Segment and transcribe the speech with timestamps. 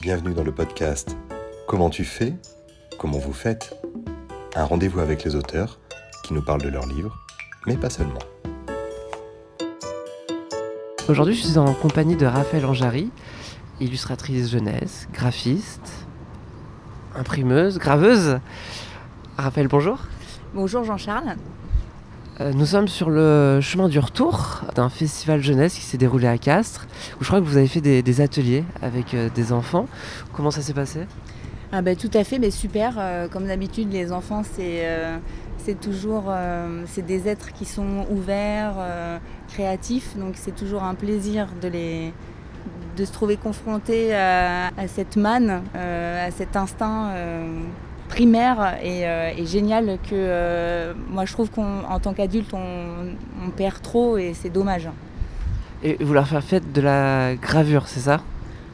[0.00, 1.16] Bienvenue dans le podcast
[1.66, 2.32] Comment tu fais
[3.00, 3.74] Comment vous faites
[4.54, 5.80] Un rendez-vous avec les auteurs
[6.22, 7.18] qui nous parlent de leurs livres,
[7.66, 8.20] mais pas seulement.
[11.08, 13.10] Aujourd'hui, je suis en compagnie de Raphaël Anjari,
[13.80, 16.06] illustratrice jeunesse, graphiste,
[17.16, 18.38] imprimeuse, graveuse.
[19.36, 19.98] Raphaël, bonjour.
[20.54, 21.34] Bonjour Jean-Charles.
[22.40, 26.38] Euh, nous sommes sur le chemin du retour d'un festival jeunesse qui s'est déroulé à
[26.38, 26.86] Castres,
[27.20, 29.86] où je crois que vous avez fait des, ateliers avec euh, des enfants.
[30.32, 31.00] Comment ça s'est passé?
[31.72, 32.94] Ah ben, Tout à fait, mais super.
[32.96, 34.86] Euh, comme d'habitude, les enfants, c'est
[35.58, 36.32] c'est toujours
[36.86, 38.76] c'est des êtres qui sont ouverts,
[39.48, 42.12] créatifs, donc c'est toujours un plaisir de les
[42.96, 47.12] de se trouver confrontés à, à cette manne, à cet instinct
[48.08, 54.18] primaire euh, et, génial que euh, moi je trouve qu'en tant qu'adulte on, perd trop
[54.18, 54.88] et c'est dommage.
[55.82, 58.20] Et vous leur faire fait de la gravure, c'est ça?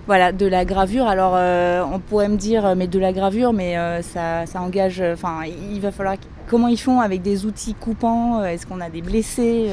[0.07, 1.07] Voilà, de la gravure.
[1.07, 5.01] Alors euh, on pourrait me dire mais de la gravure, mais ça, ça, engage.
[5.01, 6.17] Enfin, il va falloir
[6.49, 8.45] comment ils font avec des outils coupants.
[8.45, 9.71] Est-ce qu'on a des blessés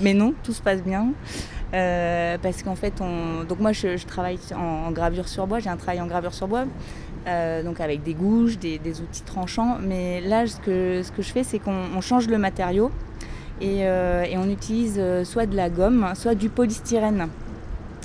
[0.00, 1.08] Mais non, tout se passe bien.
[1.72, 3.44] parce qu'en fait, on...
[3.44, 6.64] donc moi je, travaille en, gravure sur bois, j'ai un travail en gravure sur bois,
[7.26, 9.78] euh, donc avec des gouges, des, outils tranchants.
[9.80, 12.90] Mais là, ce que, ce que je fais, c'est qu'on change le matériau
[13.60, 17.28] et, euh, on utilise euh, soit de la gomme, soit du polystyrène.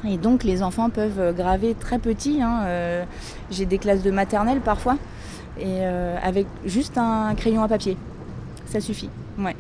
[0.08, 2.40] Et donc les enfants peuvent graver très petit.
[2.44, 2.66] Hein,
[3.50, 4.95] j'ai des classes de maternelle parfois,
[5.60, 7.98] et avec juste un crayon à papier.
[8.68, 9.10] Ça suffit.
[9.40, 9.56] Ouais.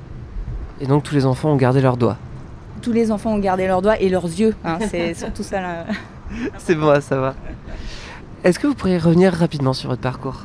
[0.79, 2.17] Et donc tous les enfants ont gardé leurs doigts
[2.83, 4.53] Tous les enfants ont gardé leurs doigts et leurs yeux.
[4.63, 5.85] Hein, c'est surtout ça là.
[6.59, 7.33] c'est bon, ça va.
[8.47, 10.43] Est-ce que vous pourriez revenir rapidement sur votre parcours?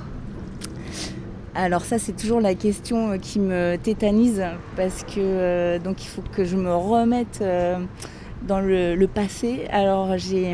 [1.54, 4.42] Alors ça c'est toujours la question euh, qui me tétanise
[4.74, 7.78] parce que euh, donc il faut que je me remette euh,
[8.48, 9.68] dans le, passé.
[9.70, 10.52] Alors j'ai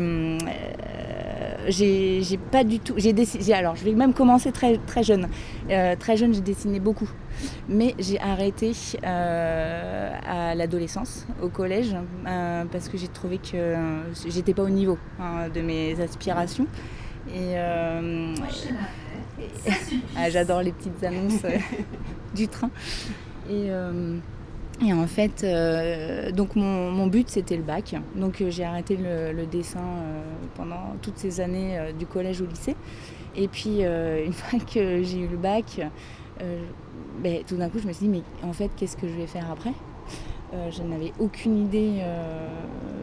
[2.51, 3.15] pas du tout j'ai
[3.55, 5.27] alors je vais même commencer très très jeune.
[5.97, 7.09] très jeune j'ai dessiné beaucoup.
[7.67, 11.95] Mais j'ai arrêté à l'adolescence, au collège,
[12.71, 13.75] parce que j'ai trouvé que
[14.27, 16.67] j'étais pas au niveau hein, de mes aspirations.
[17.27, 18.33] Et, euh,
[20.17, 21.57] ah, j'adore les petites annonces euh,
[22.35, 22.69] du train.
[23.49, 24.17] Et, euh,
[24.85, 25.45] et en fait,
[26.33, 27.95] donc mon, but c'était le bac.
[28.15, 29.83] Donc j'ai arrêté le, dessin
[30.55, 32.75] pendant toutes ces années du collège au lycée.
[33.35, 33.81] Et puis
[34.25, 35.81] une fois que j'ai eu le bac,
[37.21, 39.27] ben, tout d'un coup je me suis dit mais en fait qu'est-ce que je vais
[39.27, 39.73] faire après?
[40.53, 42.47] Euh, je n'avais aucune idée, euh,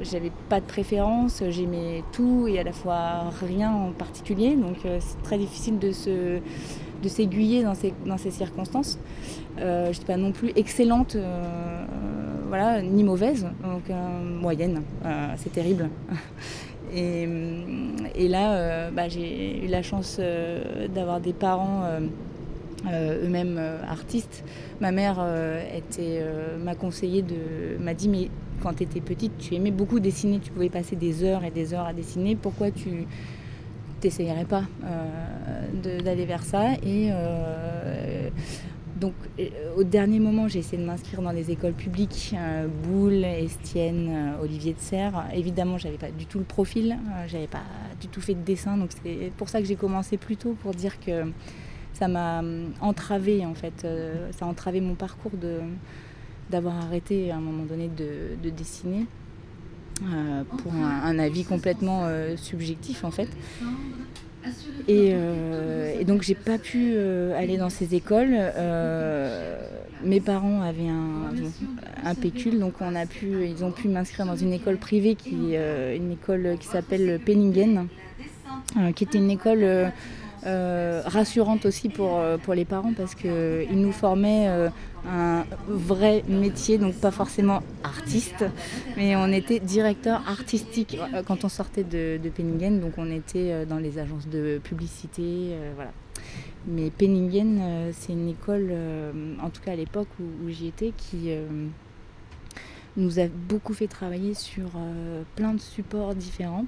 [0.03, 4.99] j'avais pas de préférence, j'aimais tout et à la fois rien en particulier, donc euh,
[5.01, 6.41] c'est très difficile de se
[7.03, 8.99] de s'aiguiller dans ces, dans ces circonstances.
[9.59, 11.15] je n'étais pas non plus excellente,
[12.49, 13.83] voilà, ni mauvaise, donc
[14.41, 14.83] moyenne,
[15.37, 15.91] c'est terrible.
[16.95, 17.29] Et,
[18.15, 20.21] et là, bah, j'ai eu la chance
[20.95, 21.83] d'avoir des parents
[22.89, 24.45] euh, eux-mêmes euh, artistes.
[24.81, 27.25] Ma mère euh, m'a conseillé
[27.81, 28.31] m'a dit mais
[28.63, 31.75] quand tu étais petite, tu aimais beaucoup dessiner, tu pouvais passer des heures et des
[31.75, 32.37] heures à dessiner.
[32.37, 33.07] Pourquoi tu
[34.01, 34.65] t'essayerais pas
[35.83, 36.73] d'aller vers ça?
[36.85, 37.11] Et
[38.99, 39.13] donc,
[39.77, 42.35] au dernier moment, j'ai essayé de m'inscrire dans les écoles publiques,
[42.83, 45.27] Boulle, Estienne, Olivier de Serre.
[45.35, 47.65] Évidemment, j'avais pas du tout le profil, j'avais pas
[48.01, 50.73] du tout fait de dessin, donc c'est pour ça que j'ai commencé plus tôt pour
[50.73, 51.25] dire que
[51.99, 55.33] ça m'a hum, entravé en fait, euh, ça a entravé mon parcours
[56.51, 59.07] d'avoir arrêté à un moment donné de, dessiner
[60.03, 63.29] euh, pour un, avis complètement euh, subjectif en fait.
[64.89, 65.15] Et,
[66.05, 66.97] donc j'ai pas pu
[67.35, 68.37] aller dans ces écoles.
[70.05, 71.33] mes parents avaient un,
[72.05, 75.57] un, pécule, donc on a pu, ils ont pu m'inscrire dans une école privée qui,
[75.57, 77.89] une école qui s'appelle Penningen,
[78.95, 79.91] qui était une école
[80.47, 84.69] euh, rassurante aussi pour, euh, pour les parents parce qu'ils nous formaient euh,
[85.05, 88.45] un vrai métier, donc pas forcément artiste,
[88.97, 93.79] mais on était directeur artistique quand on sortait de, de Penningen, donc on était dans
[93.79, 95.91] les agences de publicité, voilà.
[96.67, 98.73] Mais Penningen, c'est une école,
[99.41, 101.31] en tout cas à l'époque où, où j'y étais, qui
[102.97, 104.71] nous a beaucoup fait travailler sur
[105.37, 106.67] plein de supports différents.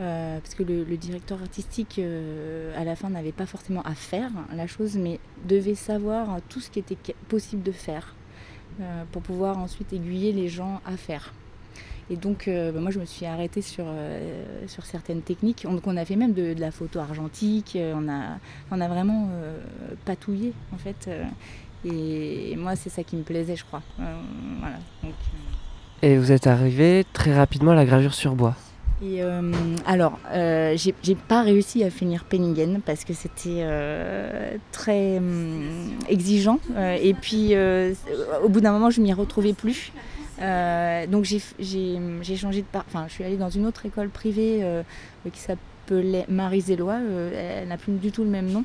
[0.00, 4.30] Euh, parce que le, directeur artistique, euh, à la fin, n'avait pas forcément à faire
[4.54, 6.96] la chose, mais devait savoir tout ce qui était
[7.28, 8.14] possible de faire
[8.80, 11.34] euh, pour pouvoir ensuite aiguiller les gens à faire.
[12.10, 13.86] Et donc, bah, moi, je me suis arrêtée sur,
[14.66, 15.66] sur certaines techniques.
[15.66, 18.38] On, a fait même de, la photo argentique, on a,
[18.70, 19.30] on a vraiment
[20.04, 21.08] patouillé, en fait.
[21.84, 23.82] et, moi, c'est ça qui me plaisait, je crois.
[23.96, 24.76] voilà.
[26.02, 28.56] et vous êtes arrivé très rapidement à la gravure sur bois
[29.02, 29.20] Et
[29.84, 33.66] alors, j'ai pas réussi à finir Penningen parce que c'était
[34.70, 35.20] très
[36.08, 36.60] exigeant.
[37.00, 37.54] et puis,
[38.42, 39.92] au bout d'un moment, je m'y retrouvais plus.
[40.38, 42.84] donc, j'ai changé de part.
[42.88, 44.64] Enfin, je suis allée dans une autre école privée
[45.32, 46.98] qui s'appelait Marie-Zélois.
[47.34, 48.64] elle n'a plus du tout le même nom.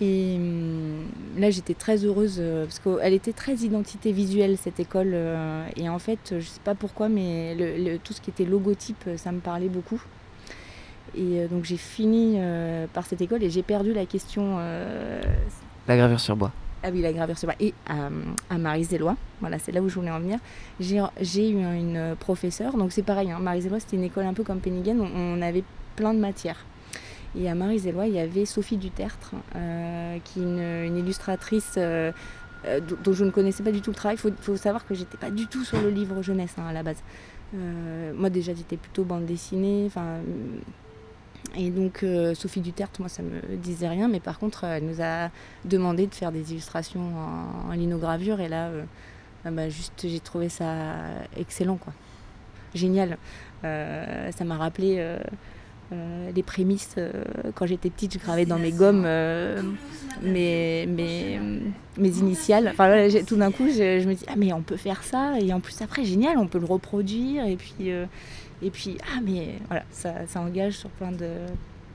[0.00, 1.04] Et hum,
[1.38, 5.12] là, j'étais très heureuse euh, parce qu'elle était très identité visuelle, cette école.
[5.14, 7.56] Euh, et en fait, je ne sais pas pourquoi, mais
[8.02, 10.02] tout ce qui était logotype, ça me parlait beaucoup.
[11.16, 12.38] Et euh, donc, j'ai fini
[12.92, 14.58] par cette école et j'ai perdu la question.
[15.86, 16.52] La gravure sur bois.
[16.82, 17.56] Ah oui, la gravure sur bois.
[17.60, 18.08] Et à,
[18.50, 20.38] à Marie-Zélois, voilà, c'est là où je voulais en venir.
[20.80, 24.58] J'ai eu une professeure, donc c'est pareil, hein, Marie-Zélois, c'était une école un peu comme
[24.58, 25.64] Penningen, on avait
[25.96, 26.66] plein de matières.
[27.36, 32.12] Et à Marie-Zélois, il y avait Sophie Dutertre, euh, qui est une, illustratrice euh,
[32.66, 34.16] euh, dont je ne connaissais pas du tout le travail.
[34.24, 36.82] Il faut, savoir que j'étais pas du tout sur le livre jeunesse hein, à la
[36.82, 37.02] base.
[37.52, 39.90] moi déjà, j'étais plutôt bande dessinée.
[41.56, 42.04] Et donc
[42.34, 45.30] Sophie Dutertre, moi ça me disait rien, mais par contre elle nous a
[45.64, 47.12] demandé de faire des illustrations
[47.68, 48.70] en, linogravure et là,
[49.44, 50.94] ah bah, juste j'ai trouvé ça
[51.36, 51.92] excellent quoi,
[52.74, 53.18] génial.
[53.62, 55.18] ça m'a rappelé
[55.92, 57.10] euh, les prémices, euh,
[57.54, 59.60] quand j'étais petite, je gravais dans mes gommes euh,
[60.22, 61.38] mes, mes,
[61.98, 62.70] mes, initiales.
[62.72, 65.38] Enfin, tout d'un coup, je, me dis, ah, mais on peut faire ça.
[65.40, 67.44] Et en plus, après, génial, on peut le reproduire.
[67.44, 67.90] Et puis,
[68.62, 71.28] et puis ah, mais voilà, ça, ça, engage sur plein de,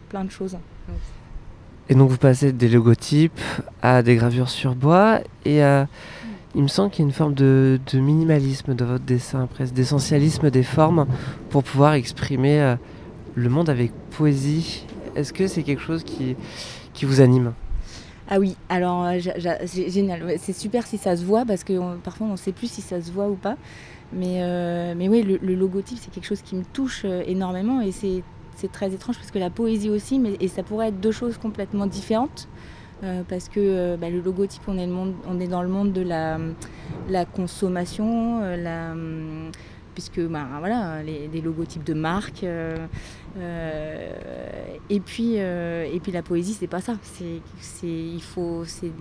[0.09, 0.55] plein de choses.
[1.89, 3.41] Et donc, vous passez des logotypes
[3.81, 5.21] à des gravures sur bois.
[5.45, 5.61] Et
[6.55, 9.73] il me semble qu'il y a une forme de, de minimalisme dans votre dessin, presque
[9.73, 11.07] d'essentialisme des formes
[11.49, 12.75] pour pouvoir exprimer
[13.35, 14.85] le monde avec poésie,
[15.15, 16.35] est-ce que c'est quelque chose qui,
[16.93, 17.53] qui vous anime
[18.31, 19.17] ah oui, alors euh,
[19.65, 20.35] c'est génial.
[20.37, 23.01] C'est super si ça se voit parce que parfois on ne sait plus si ça
[23.01, 23.57] se voit ou pas.
[24.13, 27.91] Mais, euh, mais oui, le, logotype, c'est quelque chose qui me touche euh, énormément et
[27.91, 28.23] c'est
[28.71, 31.87] très étrange parce que la poésie aussi, mais, et ça pourrait être deux choses complètement
[31.87, 32.47] différentes.
[33.29, 34.93] parce que bah, le logotype, on est, le
[35.27, 38.93] on est dans le monde de la consommation, la,
[39.99, 42.45] puisque bah, voilà, les, logotypes de marques.
[42.45, 42.77] Euh,
[43.37, 44.13] euh,
[44.89, 46.95] et, puis, euh, et puis la poésie, c'est pas ça.
[47.03, 48.93] C'est, c'est, il faut, c'est,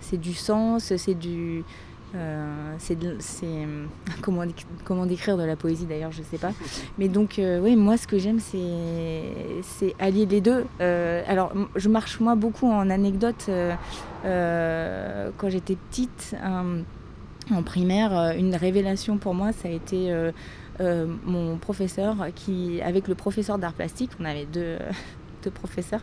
[0.00, 1.64] c'est du sens, c'est du.
[2.78, 3.66] c'est, c'est
[4.22, 4.44] comment,
[4.84, 6.52] comment décrire de la poésie d'ailleurs, je sais pas.
[6.96, 8.60] Mais donc, oui, moi, ce que j'aime, c'est,
[9.62, 10.64] c'est allier les deux.
[10.78, 13.50] alors, je marche moi beaucoup en anecdote.
[14.22, 16.36] quand j'étais petite,
[17.50, 20.32] en primaire, euh, une révélation pour moi, ça a été euh,
[20.80, 24.78] euh, mon professeur qui, avec le professeur d'art plastique, on avait deux,
[25.54, 26.02] professeurs,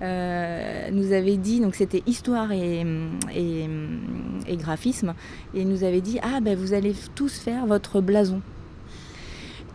[0.00, 2.86] nous avait dit, donc c'était histoire et,
[3.34, 5.14] et, graphisme,
[5.54, 8.40] et nous avait dit, ah ben vous allez tous faire votre blason.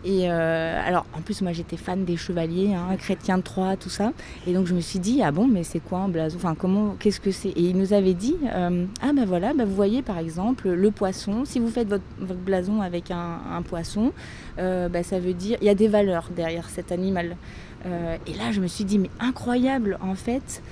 [0.04, 3.88] Et euh, alors, en plus, moi, j'étais fan des chevaliers, hein, chrétiens de Troyes, tout
[3.88, 4.12] ça.
[4.46, 6.36] Et donc, je me suis dit, ah bon, mais c'est quoi un blason?
[6.36, 7.48] Enfin, comment, qu'est-ce que c'est?
[7.48, 10.90] Et il nous avait dit, euh, ah ben voilà, ben vous voyez, par exemple, le
[10.90, 11.46] poisson.
[11.46, 12.04] Si vous faites votre,
[12.44, 14.12] blason avec un, poisson,
[14.58, 17.36] euh, ben, ça veut dire, il y a des valeurs derrière cet animal.
[17.84, 20.62] et là, je me suis dit, mais incroyable, en fait.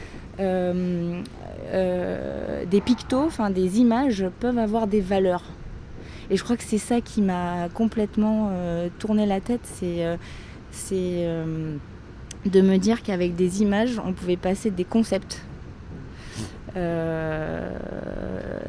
[2.71, 5.45] des pictos, enfin des images peuvent avoir des valeurs.
[6.31, 10.17] Et je crois que c'est ça qui m'a complètement euh, tourné la tête, c'est euh,
[10.93, 11.77] euh,
[12.47, 15.43] de me dire qu'avec des images, on pouvait passer des concepts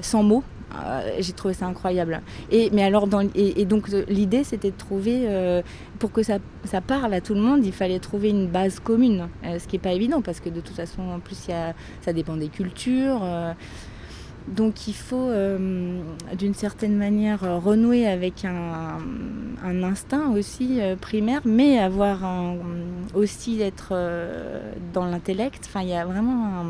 [0.01, 0.43] sans mots.
[1.19, 2.21] J'ai trouvé ça incroyable.
[2.51, 5.61] Et, mais alors et, donc l'idée c'était de trouver,
[5.99, 6.39] pour que ça,
[6.85, 9.93] parle à tout le monde, il fallait trouver une base commune, ce qui n'est pas
[9.93, 11.47] évident parce que de toute façon en plus
[12.01, 13.21] ça dépend des cultures.
[14.47, 16.01] Donc il faut euh,
[16.37, 18.99] d'une certaine manière euh, renouer avec un,
[19.63, 22.19] instinct aussi euh, primaire, mais avoir
[23.13, 23.93] aussi être
[24.93, 25.63] dans l'intellect.
[25.65, 26.65] Enfin, il y a vraiment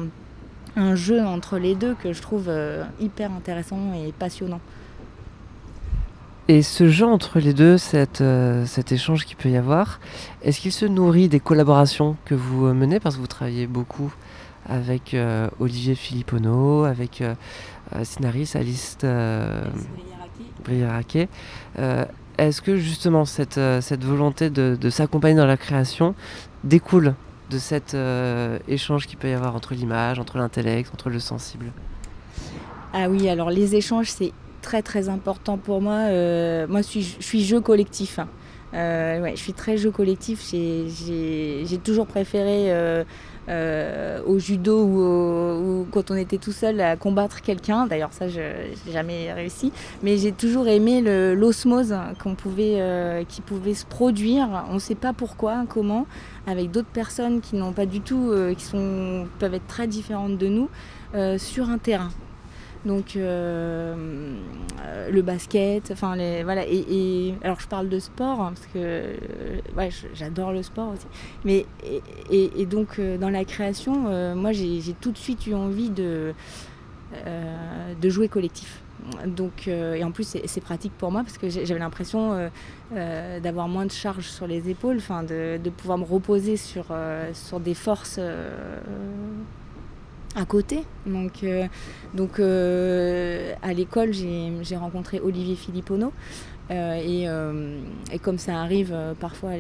[0.76, 2.52] un, jeu entre les deux que je trouve
[3.00, 4.60] hyper intéressant et passionnant.
[6.50, 8.22] Et ce jeu entre les deux, cet
[8.92, 10.00] échange qu'il peut y avoir,
[10.44, 13.00] est-ce qu'il se nourrit des collaborations que vous menez?
[13.00, 14.14] Parce que vous travaillez beaucoup
[14.68, 15.16] avec
[15.60, 17.22] Olivier Filippono, avec
[17.96, 19.64] euh, scénariste Alice euh,
[20.64, 21.28] Briaraquet.
[21.80, 22.06] Euh,
[22.38, 26.16] est-ce que justement cette, cette volonté de, s'accompagner dans la création
[26.64, 27.14] découle
[27.52, 27.96] de cet
[28.68, 31.72] échange qu'il peut y avoir entre l'image, entre l'intellect, entre le sensible?
[32.92, 34.32] Ah oui, alors les échanges, c'est
[34.64, 36.08] très très important pour moi.
[36.68, 38.18] moi, je suis, je suis jeu collectif.
[38.18, 38.28] Hein.
[38.74, 40.44] Ouais, je suis très jeu collectif.
[40.52, 43.04] J'ai toujours préféré
[44.26, 47.88] au judo ou, quand on était tout seul à combattre quelqu'un.
[47.88, 49.72] D'ailleurs, ça, je n'ai jamais réussi.
[50.02, 51.02] Mais j'ai toujours aimé
[51.36, 51.96] l'osmose
[53.28, 54.66] qui pouvait se produire.
[54.70, 56.06] On ne sait pas pourquoi, comment,
[56.48, 58.66] avec d'autres personnes qui n'ont pas du tout, qui
[59.40, 60.70] peuvent être très différentes de nous,
[61.38, 62.10] sur un terrain.
[62.86, 64.36] Donc euh,
[65.10, 69.16] le basket, enfin les voilà et, alors je parle de sport hein, parce que euh,
[69.78, 71.08] ouais, j'adore le sport aussi.
[71.46, 71.66] Mais
[72.30, 76.34] et, donc euh, dans la création, moi j'ai tout de suite eu envie de
[78.02, 78.82] de jouer collectif.
[79.28, 82.50] Donc, et en plus, c'est pratique pour moi parce que j'avais l'impression
[82.92, 86.86] d'avoir moins de charge sur les épaules, de, de, pouvoir me reposer sur,
[87.34, 88.20] sur des forces
[90.36, 90.84] à côté.
[91.06, 91.68] Donc, euh,
[92.14, 96.12] donc euh, à l'école, j'ai rencontré Olivier Filippono.
[96.72, 99.52] Euh, et, comme ça arrive parfois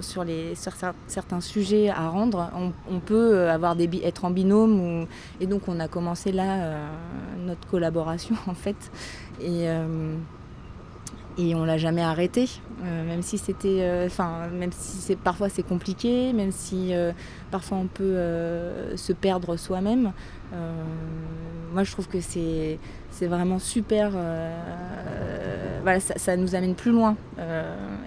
[0.00, 2.50] sur, les, certains sujets à rendre,
[2.88, 5.06] on, peut avoir des, être en binôme.
[5.40, 6.78] et donc on a commencé là
[7.44, 8.90] notre collaboration en fait.
[9.42, 9.66] Et,
[11.40, 12.48] et on l'a jamais arrêté,
[12.84, 17.12] euh, même si c'était, euh, enfin, même si c'est parfois c'est compliqué, même si euh,
[17.50, 18.16] parfois on peut
[18.96, 20.12] se perdre soi-même.
[21.72, 22.78] moi, je trouve que c'est
[23.10, 24.12] c'est vraiment super.
[25.82, 27.16] voilà, ça, nous amène plus loin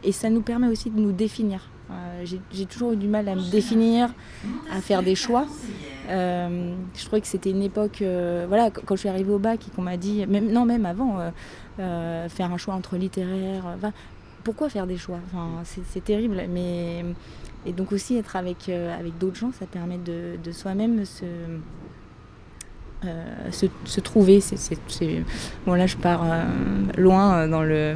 [0.03, 1.69] et ça nous permet aussi de nous définir.
[2.23, 4.09] J'ai toujours eu du mal à me définir,
[4.71, 5.45] à faire des choix.
[6.09, 8.03] Je trouvais que c'était une époque,
[8.47, 11.19] voilà, quand je suis arrivée au bac et qu'on m'a dit, non, même avant,
[11.79, 13.63] euh, faire un choix entre littéraire.
[14.43, 15.17] pourquoi faire des choix?
[15.25, 16.43] Enfin, c'est, terrible.
[16.49, 17.03] Mais,
[17.65, 21.25] et donc aussi être avec, euh, avec d'autres gens, ça permet de, soi-même se,
[23.05, 24.39] euh, se, trouver.
[24.39, 24.77] C'est,
[25.65, 26.23] Bon là je pars
[26.95, 27.95] loin dans le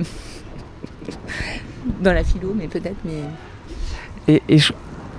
[2.02, 2.98] dans la philo, mais peut-être.
[3.06, 3.22] Mais...
[4.28, 4.58] Et, et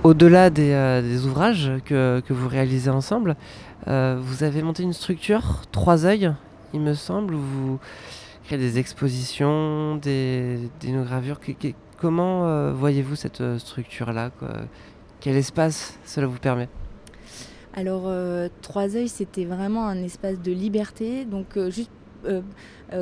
[0.03, 3.35] au-delà des, des, ouvrages que, vous réalisez ensemble,
[3.85, 6.33] vous avez monté une structure, Trois œils,
[6.73, 7.79] il me semble, où vous
[8.57, 11.39] des expositions, des, gravures.
[11.97, 14.31] comment euh, voyez-vous cette euh, structure-là
[15.19, 16.69] Quel espace cela vous permet?
[17.75, 21.25] Alors, euh, Trois œils, c'était vraiment un espace de liberté.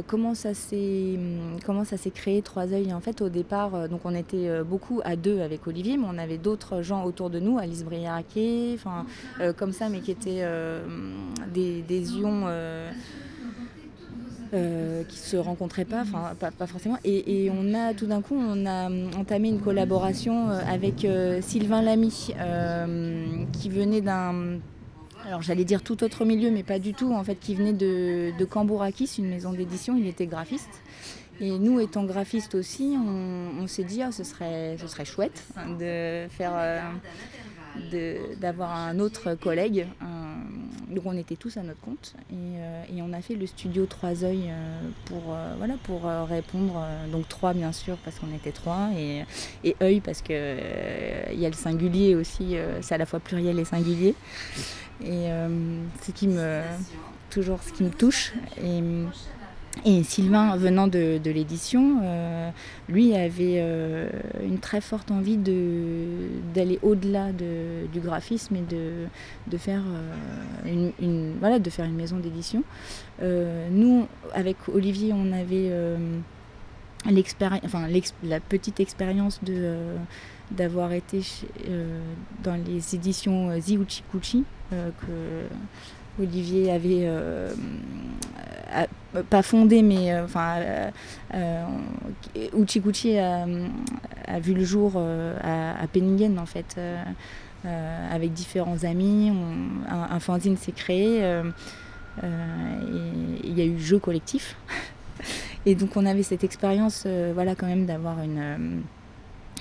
[0.07, 1.83] Comment ça s'est hum, comment
[2.13, 5.97] créé Trois œils En fait, au départ, donc on était beaucoup à deux avec Olivier,
[5.97, 9.05] mais on avait d'autres gens autour de nous, Alice Briaraquet, enfin
[9.55, 10.45] comme ça, mais qui étaient
[11.53, 12.45] des, des ions
[14.53, 16.05] euh, qui se rencontraient pas,
[16.39, 16.97] pas, forcément.
[17.03, 21.81] Et, on a tout d'un coup, on a entamé une collaboration euh, avec euh, Sylvain
[21.81, 22.33] Lamy,
[23.51, 24.59] qui venait d'un,
[25.27, 28.31] alors j'allais dire tout autre milieu, mais pas du tout, en fait, qui venait de,
[28.37, 29.97] de Cambourakis, une maison d'édition.
[29.97, 30.81] Il était graphiste.
[31.41, 35.43] Et nous, étant graphistes aussi, on, s'est dit, ah, ce, serait, ce serait chouette
[35.79, 36.81] de faire
[38.39, 39.85] d'avoir un autre collègue.
[40.89, 44.23] Donc on était tous à notre compte et, euh, on a fait le studio Trois
[44.23, 46.81] Oeils euh, pour, euh, voilà, pour répondre.
[47.11, 49.23] donc trois bien sûr parce qu'on était trois et,
[49.63, 53.59] et œil parce qu'il il y a le singulier aussi, c'est à la fois pluriel
[53.59, 54.15] et singulier.
[55.03, 55.27] Et
[56.01, 56.61] ce qui me
[57.29, 58.33] toujours ce qui me touche.
[58.63, 58.81] Et,
[59.85, 62.49] et Sylvain, venant de, l'édition, euh,
[62.89, 64.09] lui avait euh,
[64.43, 69.83] une très forte envie d'aller au-delà du graphisme et de, faire,
[70.65, 72.63] euh, une, voilà, de faire une maison d'édition.
[73.21, 75.71] nous, avec Olivier, on avait
[77.63, 77.87] enfin,
[78.23, 79.39] la petite expérience
[80.51, 81.21] d'avoir été
[82.43, 87.07] dans les éditions Ziuchikuchi, que Olivier avait
[89.29, 90.89] pas fondé, mais euh, enfin, euh,
[91.33, 91.65] euh,
[92.53, 93.45] Uchi a,
[94.27, 96.77] a, vu le jour à, Penningen en fait,
[97.63, 99.31] avec différents amis.
[99.89, 101.21] un, fanzine s'est créé.
[102.23, 104.55] il y a eu jeu collectif.
[105.65, 108.83] Et donc on avait cette expérience, voilà, quand même d'avoir une,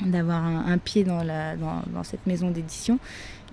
[0.04, 2.98] d'avoir un, pied dans, la, dans cette maison d'édition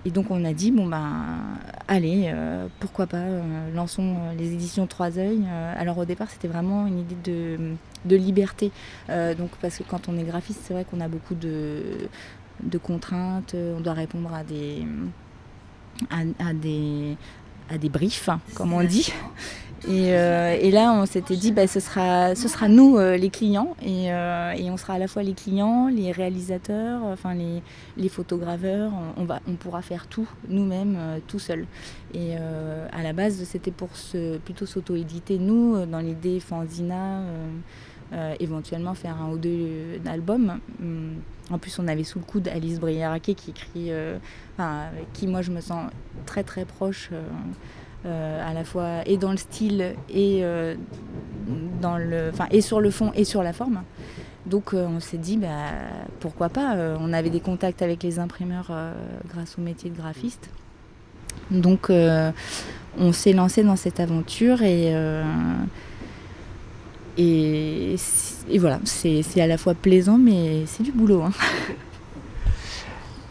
[0.04, 1.58] et donc on a dit, bon ben
[1.88, 5.42] allez, euh, pourquoi pas, euh, lançons euh, les éditions Trois Oeils.
[5.76, 7.58] alors au départ c'était vraiment une idée de,
[8.04, 8.70] de liberté.
[9.08, 11.82] donc parce que quand on est graphiste, c'est vrai qu'on a beaucoup de,
[12.62, 14.86] de, contraintes, on doit répondre à des,
[16.10, 17.16] à, des,
[17.70, 19.12] à des briefs, comme on dit.
[19.88, 23.76] Euh, et, là, on s'était dit, bah, ce, sera, ce sera nous, euh, les clients,
[23.82, 28.92] euh, et, on sera à la fois les clients, les réalisateurs, enfin les, photograveurs.
[29.16, 31.66] On, va, on pourra faire tout nous-mêmes, tout seul.
[32.12, 33.90] Et à la base, c'était pour
[34.44, 37.22] plutôt s'auto-éditer, nous, dans l'idée Fanzina.
[38.38, 40.60] éventuellement faire un ou deux albums.
[40.80, 41.14] Hum,
[41.50, 43.90] en plus, on avait sous le coude Alice Briaraquet qui écrit,
[44.58, 45.90] avec qui moi je me sens
[46.26, 47.10] très très proche.
[48.04, 50.42] À la fois et dans le style et,
[51.80, 53.82] dans le, et sur le fond et sur la forme.
[54.46, 55.48] Donc on s'est dit bah,
[56.20, 56.76] pourquoi pas.
[57.00, 58.70] on avait des contacts avec les imprimeurs
[59.28, 60.50] grâce au métier de graphiste.
[61.50, 61.90] Donc
[62.98, 65.24] on s'est lancé dans cette aventure et, euh,
[67.18, 67.96] et,
[68.58, 71.22] voilà, c'est à la fois plaisant mais c'est du boulot.
[71.22, 71.32] Hein.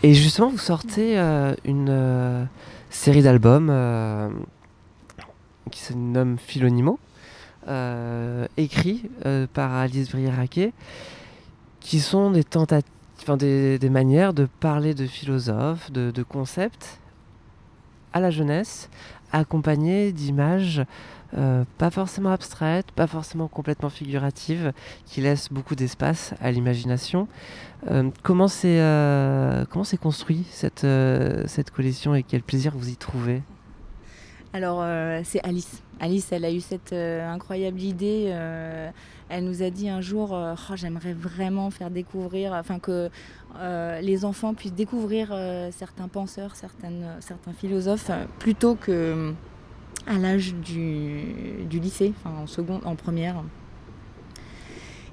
[0.03, 2.43] Et justement, vous sortez euh, une euh,
[2.89, 3.71] série d'albums
[5.71, 6.99] qui se nomme Philonimo,
[8.57, 9.09] écrit
[9.53, 10.73] par Alice Brieraquet,
[11.79, 12.91] qui sont des tentatives,
[13.37, 16.99] des, manières de parler de philosophes, de, concepts
[18.13, 18.89] à la jeunesse,
[19.31, 20.83] accompagné d'images
[21.35, 24.71] euh, pas forcément abstraites, pas forcément complètement figuratives,
[25.05, 27.27] qui laissent beaucoup d'espace à l'imagination.
[27.89, 30.85] Euh, comment c'est euh, construit cette,
[31.47, 33.41] cette collection et quel plaisir vous y trouvez?
[34.53, 34.85] Alors,
[35.23, 35.81] c'est Alice.
[35.99, 38.25] Alice, elle a eu cette incroyable idée.
[39.29, 43.09] elle nous a dit un jour oh, J'aimerais vraiment faire découvrir, enfin que
[44.01, 45.35] les enfants puissent découvrir
[45.71, 49.33] certains penseurs, certaines, certains philosophes, plutôt que
[50.07, 53.43] à l'âge du, lycée, en seconde, en première.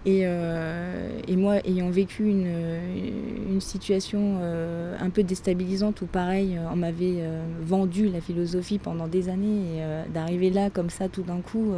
[0.06, 7.16] Et, euh, moi, ayant vécu une, situation euh, un peu déstabilisante où, pareil, on m'avait
[7.18, 11.74] euh, vendu la philosophie pendant des années, et d'arriver là comme ça tout d'un coup,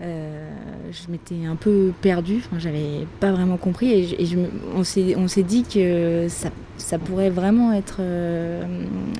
[0.00, 4.36] je m'étais un peu perdue, enfin, j'avais pas vraiment compris, et,
[4.74, 8.00] on s'est dit que ça, ça, pourrait vraiment être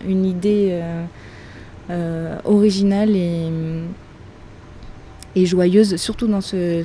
[0.06, 0.78] une idée
[1.90, 3.48] euh, originale et,
[5.34, 6.82] et joyeuse, surtout dans ce,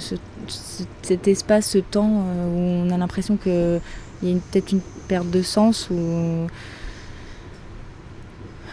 [1.02, 3.82] cet espace, ce temps euh, où on a l'impression qu'il
[4.24, 6.48] y a peut-être une perte de sens ou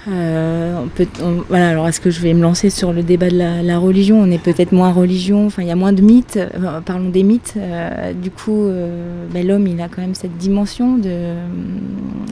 [0.06, 1.06] euh, on peut,
[1.48, 4.20] voilà, alors est-ce que je vais me lancer sur le débat de la, religion?
[4.20, 6.38] On est peut-être moins religion, enfin il y a moins de mythes,
[6.84, 7.54] parlons des mythes.
[7.56, 11.34] Euh, du coup, euh, ben, l'homme il a quand même cette dimension de.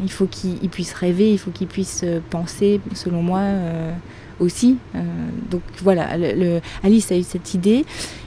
[0.03, 3.41] il faut qu'il puisse rêver, il faut qu'il puisse penser, selon moi
[4.41, 4.77] aussi.
[5.51, 6.09] donc voilà,
[6.83, 7.85] Alice a eu cette idée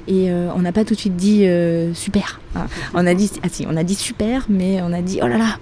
[0.07, 1.45] et on n'a pas tout de suite dit
[1.93, 2.39] super.
[2.93, 5.57] on a dit, ah on a dit super, mais on a dit oh là là,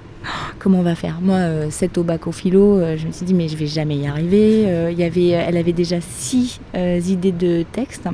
[0.60, 1.20] comment on va faire?
[1.22, 3.68] Moi, euh, 7 au bac au philo, euh, je me suis dit, mais je vais
[3.68, 4.66] jamais y arriver.
[4.68, 8.08] Euh, y avait, elle avait déjà six euh, idées de texte.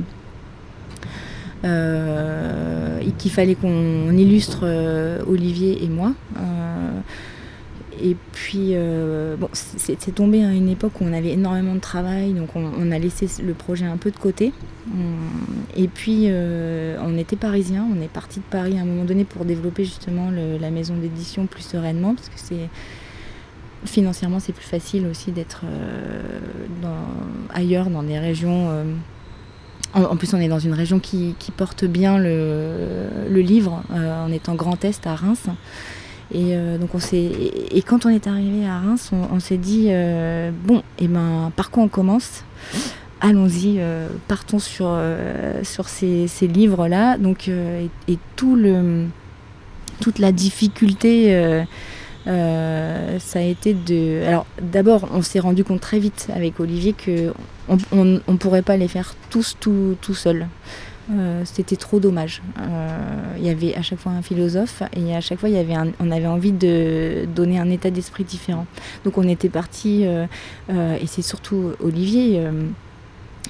[1.64, 4.64] et qu'il fallait qu'on illustre
[5.26, 6.12] Olivier et moi.
[8.02, 12.56] Et puis, euh, c'est tombé à une époque où on avait énormément de travail, donc
[12.56, 14.52] on, a laissé le projet un peu de côté.
[15.76, 19.24] et puis, euh, on était parisiens, on est parti de Paris à un moment donné
[19.24, 22.54] pour développer justement la maison d'édition plus sereinement, parce que
[23.86, 26.38] financièrement c'est plus facile aussi d'être euh,
[27.50, 28.68] ailleurs dans des régions.
[29.92, 34.54] En, plus, on est dans une région qui, porte bien le, le livre, en étant
[34.54, 35.48] Grand Est à Reims.
[36.32, 37.30] Et euh, donc on s'est
[37.70, 41.50] et quand on est arrivé à Reims, on, s'est dit euh, bon, et eh ben
[41.56, 42.44] par quoi on commence?
[43.20, 44.96] Allons-y, euh, partons sur
[45.64, 47.18] sur ces, ces livres là.
[47.18, 49.06] Donc et, tout le
[50.00, 51.64] toute la difficulté.
[52.26, 54.24] ça a été de.
[54.24, 57.32] Alors d'abord, on s'est rendu compte très vite avec Olivier que
[57.68, 60.46] on ne pourrait pas les faire tous tout, tout seul.
[61.12, 62.42] Euh, c'était trop dommage.
[62.58, 65.74] Euh, il y avait à chaque fois un philosophe et à chaque fois y avait
[65.98, 68.66] on avait envie de donner un état d'esprit différent.
[69.04, 70.26] Donc on était parti euh,
[70.68, 72.42] et c'est surtout Olivier.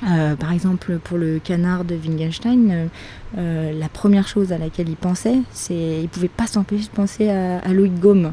[0.00, 2.88] par exemple, pour le canard de Wittgenstein,
[3.36, 7.72] la première chose à laquelle il pensait, c'est il pouvait pas s'empêcher de penser à,
[7.72, 8.32] Louis Gaume.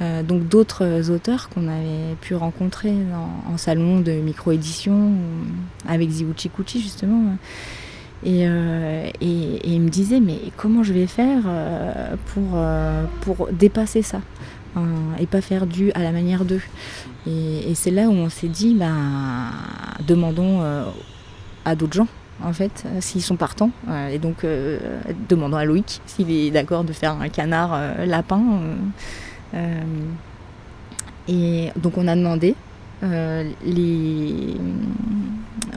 [0.00, 2.94] donc d'autres auteurs qu'on avait pu rencontrer
[3.50, 5.12] en, salon de micro-édition
[5.88, 7.36] avec Ziuchi Kuchi justement.
[8.26, 14.02] Euh, et, il me disait, mais comment je vais faire euh, pour, euh, pour dépasser
[14.02, 14.20] ça
[14.76, 14.86] hein,
[15.18, 16.62] et pas faire du à la manière d'eux.
[17.26, 19.50] Et, c'est là où on s'est dit, ben,
[20.06, 20.62] demandons
[21.64, 22.08] à d'autres gens,
[22.42, 23.70] en fait, s'ils sont partants.
[24.10, 24.46] et donc,
[25.28, 28.42] demandons à Loïc s'il est d'accord de faire un canard lapin.
[31.28, 32.54] et donc, on a demandé.
[33.02, 34.56] les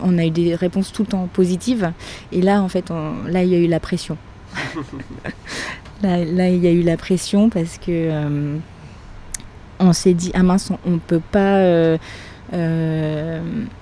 [0.02, 1.92] on a eu des réponses tout le temps positives.
[2.32, 4.18] Et là, en fait, là, il y a eu la pression.
[6.04, 8.58] là, il y a eu la pression parce que euh,
[9.80, 11.58] on s'est dit, ah mince, on, ne peut pas.
[11.58, 11.98] Euh,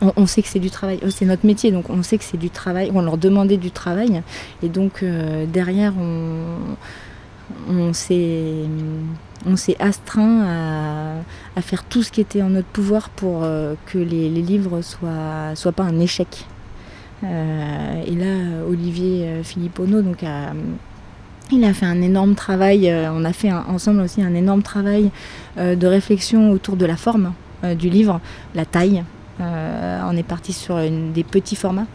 [0.02, 2.50] on, sait que c'est du travail, c'est notre métier, donc on sait que c'est du
[2.50, 4.24] travail, on leur demandait du travail,
[4.64, 5.04] et donc
[5.52, 6.76] derrière on,
[7.70, 8.68] on s'est
[9.80, 11.24] astreint
[11.56, 13.42] à, faire tout ce qui était en notre pouvoir pour
[13.86, 16.46] que les, livres soient, soient pas un échec.
[17.24, 20.24] et là, Olivier Philippono donc,
[21.52, 25.12] il a fait un énorme travail, euh, on a fait ensemble aussi un énorme travail
[25.58, 28.20] euh, de réflexion autour de la forme euh, du livre,
[28.56, 29.04] la taille.
[29.40, 31.88] on est parti sur des petits formats.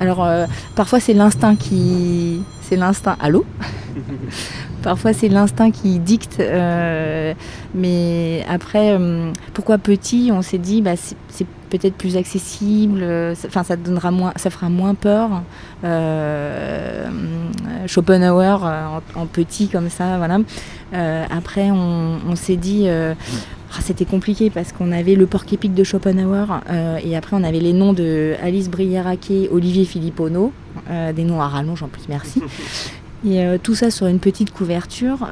[0.00, 0.28] Alors
[0.74, 2.42] parfois c'est l'instinct qui...
[2.62, 3.16] C'est l'instinct...
[3.20, 3.44] Allô?
[4.82, 6.40] Parfois c'est l'instinct qui dicte,
[7.74, 8.96] mais après,
[9.52, 10.30] pourquoi petit?
[10.32, 13.04] On s'est dit, bah, c'est peut-être plus accessible,
[13.46, 15.42] enfin ça donnera moins, ça fera moins peur.
[15.84, 17.08] Euh,
[17.86, 20.38] Schopenhauer euh, en, petit comme ça, voilà.
[20.94, 22.88] Euh, après on, s'est dit
[23.76, 26.46] ah, c'était compliqué parce qu'on avait le porc épique de Schopenhauer
[27.04, 30.52] et après on avait les noms de Alice Brieraquet, Olivier Filippono,
[30.88, 32.42] des noms à rallonge en plus, merci.
[33.26, 35.26] Et tout ça sur une petite couverture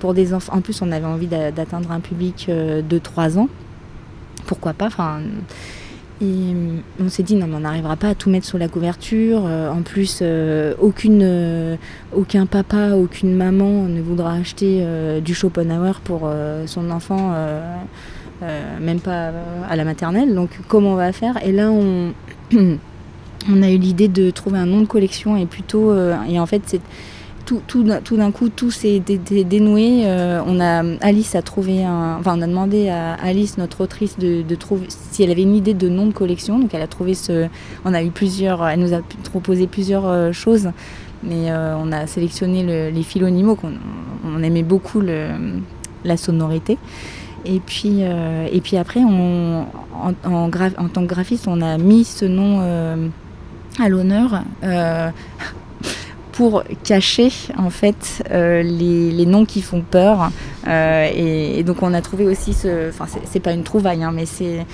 [0.00, 0.54] pour des enfants.
[0.54, 3.48] En plus, on avait envie d'atteindre un public de 3 ans.
[4.46, 5.20] Pourquoi pas enfin,
[6.20, 8.68] et euh, on s'est dit non mais on n'arrivera pas à tout mettre sur la
[8.68, 9.44] couverture.
[9.46, 11.78] Euh, en plus, euh, aucune,
[12.14, 14.84] aucun papa, aucune maman ne voudra acheter
[15.20, 16.30] du Schopenhauer pour
[16.66, 17.34] son enfant,
[18.80, 19.32] même pas
[19.68, 20.34] à la maternelle.
[20.34, 21.44] Donc comment on va faire?
[21.44, 21.70] Et là
[23.50, 25.94] on a eu l'idée de trouver un nom de collection et plutôt
[26.28, 26.80] et en fait c'est
[27.46, 30.02] tout, d'un coup, tout s'est dénoué.
[30.04, 34.54] Euh, on a, Alice a trouvé enfin, on a demandé à Alice, notre autrice, de,
[34.56, 36.58] trouver si elle avait une idée de nom de collection.
[36.58, 37.46] Donc, elle a trouvé ce,
[37.84, 40.70] on a eu plusieurs, elle nous a proposé plusieurs euh, choses,
[41.22, 43.72] mais euh, on a sélectionné les philonymos qu'on
[44.24, 46.78] on aimait beaucoup la sonorité.
[47.44, 48.02] Et puis,
[48.76, 49.64] après, en,
[50.12, 52.60] tant que graphiste, on a mis ce nom
[53.78, 54.42] à l'honneur
[56.36, 60.30] pour cacher en fait euh, les, noms qui font peur.
[60.68, 62.90] Euh, et, donc on a trouvé aussi ce.
[62.90, 64.66] Enfin, c'est pas une trouvaille, hein, mais c'est.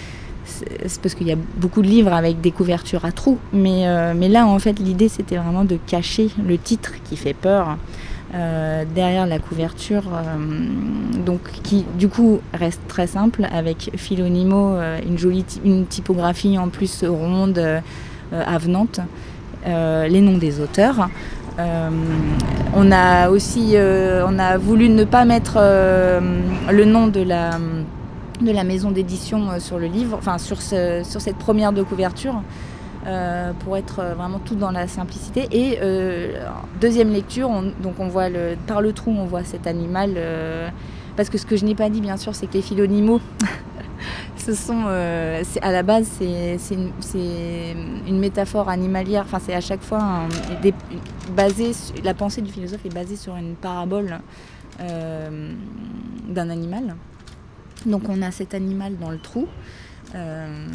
[1.00, 3.38] parce qu'il y a beaucoup de livres avec des couvertures à trous.
[3.52, 7.34] Mais, euh, mais là, en fait, l'idée, c'était vraiment de cacher le titre qui fait
[7.34, 7.78] peur
[8.94, 10.04] derrière la couverture.
[11.26, 17.04] donc, qui, du coup, reste très simple avec Philonimo, une jolie une typographie en plus
[17.04, 17.62] ronde,
[18.32, 19.00] avenante.
[19.66, 21.10] les noms des auteurs.
[21.58, 21.90] Euh,
[22.74, 24.26] on a aussi euh,
[24.60, 26.20] voulu ne pas mettre euh,
[26.70, 32.42] le nom de la, maison d'édition sur le livre, enfin sur, cette première de couverture.
[33.60, 35.48] pour être vraiment tout dans la simplicité.
[35.52, 35.78] Et
[36.80, 37.50] deuxième lecture,
[38.08, 38.28] voit
[38.66, 40.16] par le trou, on voit cet animal.
[41.16, 43.20] parce que ce que je n'ai pas dit, bien sûr, c'est que les philonimaux
[44.44, 46.58] ce sont, euh, à la base, c'est
[47.14, 49.22] une, métaphore animalière.
[49.24, 50.26] Enfin, c'est à chaque fois
[51.36, 54.18] basé, la pensée du philosophe est basée sur une parabole
[54.80, 55.52] euh,
[56.28, 56.96] d'un animal.
[57.86, 59.46] Donc, on a cet animal dans le trou.
[60.14, 60.66] Euh,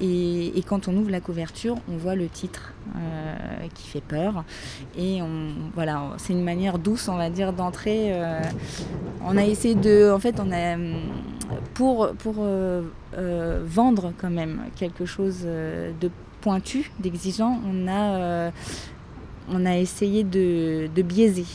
[0.00, 3.36] et, quand on ouvre la couverture, on voit le titre euh,
[3.74, 4.44] qui fait peur.
[4.96, 5.20] Et
[5.74, 8.12] voilà, c'est une manière douce, on va dire, d'entrer.
[8.12, 8.40] Euh,
[9.24, 10.76] on a essayé de, en fait, on a
[11.74, 12.46] pour pour
[13.64, 16.10] vendre quand même quelque chose de
[16.40, 18.50] pointu, d'exigeant, on a
[19.52, 21.46] on a essayé de, de biaiser.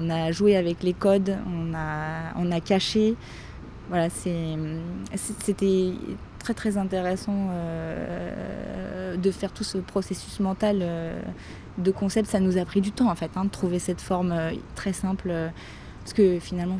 [0.00, 3.14] on a joué avec les codes, on a, on a caché
[3.90, 5.92] voilà, c'était
[6.38, 11.20] très très intéressant euh, de faire tout ce processus mental euh,
[11.76, 12.28] de concept.
[12.28, 14.92] Ça nous a pris du temps en fait, hein, de trouver cette forme euh, très
[14.92, 15.32] simple.
[16.02, 16.78] parce que finalement,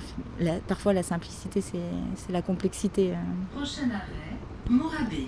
[0.68, 3.12] parfois la simplicité, c'est la complexité.
[3.56, 4.36] Prochain arrêt,
[4.70, 5.26] Morabé.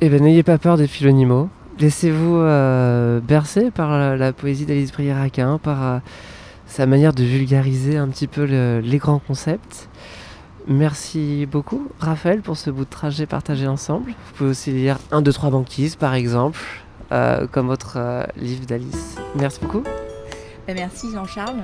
[0.00, 1.48] Eh bien, n'ayez pas peur des philonimaux.
[1.78, 2.40] Laissez-vous
[3.22, 6.00] bercer par la, poésie d'Alice Brière-Aquin, par
[6.72, 9.90] sa manière de vulgariser un petit peu les grands concepts.
[10.66, 14.12] Merci beaucoup, Raphaël, pour ce bout de trajet partagé ensemble.
[14.12, 16.58] Vous pouvez aussi lire 1, 2, 3 banquises, par exemple,
[17.10, 19.16] euh, comme votre euh, livre d'Alice.
[19.36, 19.82] Merci beaucoup.
[20.66, 21.62] Ben, merci, Jean-Charles.